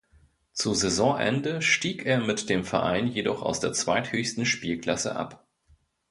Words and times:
Zu 0.53 0.73
Saisonende 0.73 1.61
stieg 1.61 2.07
er 2.07 2.19
mit 2.21 2.49
dem 2.49 2.63
Verein 2.63 3.05
jedoch 3.05 3.43
aus 3.43 3.59
der 3.59 3.71
zweithöchsten 3.71 4.47
Spielklasse 4.47 5.15
ab. 5.15 5.45